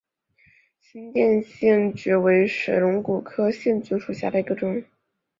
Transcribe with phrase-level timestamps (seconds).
[0.79, 4.83] 新店线蕨为水龙骨科线蕨属下的一个种。